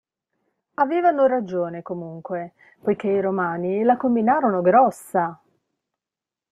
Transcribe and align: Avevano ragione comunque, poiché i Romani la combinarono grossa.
Avevano 0.81 1.27
ragione 1.27 1.83
comunque, 1.83 2.53
poiché 2.81 3.07
i 3.07 3.21
Romani 3.21 3.83
la 3.83 3.97
combinarono 3.97 4.61
grossa. 4.63 5.39